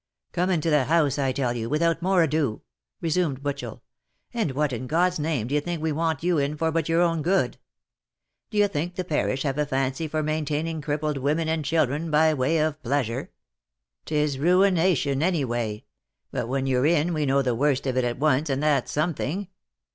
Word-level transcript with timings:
"Come 0.33 0.49
into 0.49 0.71
the 0.71 0.85
house, 0.85 1.19
I 1.19 1.31
tell 1.31 1.53
you, 1.53 1.69
without 1.69 2.01
more 2.01 2.23
ado," 2.23 2.63
resumed 3.01 3.43
Butchel." 3.43 3.81
And 4.33 4.53
what, 4.53 4.73
in 4.73 4.87
God's 4.87 5.19
name, 5.19 5.45
d'ye 5.45 5.59
think 5.59 5.79
we 5.79 5.91
want 5.91 6.23
you 6.23 6.39
in 6.39 6.57
for 6.57 6.71
but 6.71 6.89
your 6.89 7.01
own 7.03 7.21
good? 7.21 7.59
D'ye 8.49 8.65
think 8.65 8.95
the 8.95 9.03
parish 9.03 9.43
have 9.43 9.59
a 9.59 9.65
fancy 9.67 10.07
for 10.07 10.23
main 10.23 10.43
taining 10.43 10.81
crippled 10.81 11.19
women 11.19 11.47
and 11.47 11.63
children, 11.63 12.09
by 12.09 12.33
way 12.33 12.57
of 12.57 12.73
a 12.73 12.77
pleasure? 12.77 13.29
Tis 14.05 14.39
ruination 14.39 15.21
any 15.21 15.45
way; 15.45 15.85
but 16.31 16.47
when 16.47 16.65
you're 16.65 16.87
in, 16.87 17.13
we 17.13 17.27
know 17.27 17.43
the 17.43 17.53
worst 17.53 17.85
of 17.85 17.95
it 17.95 18.03
at 18.03 18.17
once, 18.17 18.49
and 18.49 18.63
that's 18.63 18.91
something. 18.91 19.49